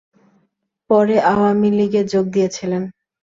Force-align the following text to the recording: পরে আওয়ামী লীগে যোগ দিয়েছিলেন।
পরে 0.89 1.15
আওয়ামী 1.31 1.69
লীগে 1.71 2.01
যোগ 2.03 2.25
দিয়েছিলেন। 2.27 2.83